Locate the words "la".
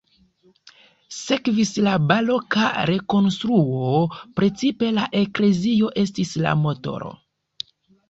1.87-1.93, 4.99-5.07, 6.49-6.61